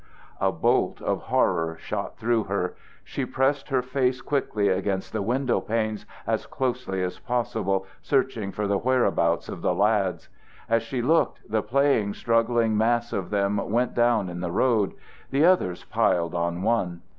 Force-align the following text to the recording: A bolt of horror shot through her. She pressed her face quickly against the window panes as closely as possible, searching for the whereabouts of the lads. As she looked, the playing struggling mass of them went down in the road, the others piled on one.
A 0.39 0.51
bolt 0.51 0.99
of 0.99 1.21
horror 1.21 1.77
shot 1.79 2.17
through 2.17 2.45
her. 2.45 2.73
She 3.03 3.23
pressed 3.23 3.69
her 3.69 3.83
face 3.83 4.19
quickly 4.19 4.67
against 4.67 5.13
the 5.13 5.21
window 5.21 5.61
panes 5.61 6.07
as 6.25 6.47
closely 6.47 7.03
as 7.03 7.19
possible, 7.19 7.85
searching 8.01 8.51
for 8.51 8.65
the 8.65 8.79
whereabouts 8.79 9.47
of 9.47 9.61
the 9.61 9.75
lads. 9.75 10.27
As 10.67 10.81
she 10.81 11.03
looked, 11.03 11.47
the 11.47 11.61
playing 11.61 12.15
struggling 12.15 12.75
mass 12.75 13.13
of 13.13 13.29
them 13.29 13.57
went 13.69 13.93
down 13.93 14.27
in 14.27 14.39
the 14.39 14.49
road, 14.51 14.95
the 15.29 15.45
others 15.45 15.83
piled 15.83 16.33
on 16.33 16.63
one. 16.63 17.03